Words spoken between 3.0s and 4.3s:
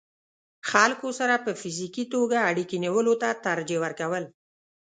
ته ترجيح ورکول